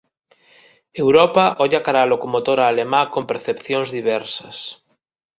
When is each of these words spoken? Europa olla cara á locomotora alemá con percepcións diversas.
Europa 1.03 1.43
olla 1.63 1.79
cara 1.85 2.01
á 2.05 2.09
locomotora 2.13 2.63
alemá 2.67 3.01
con 3.13 3.23
percepcións 3.31 3.87
diversas. 3.97 4.57